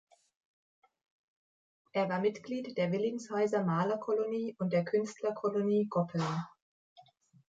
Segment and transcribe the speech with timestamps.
[1.91, 6.25] Er war Mitglied der Willingshäuser Malerkolonie und der Künstlerkolonie Goppeln.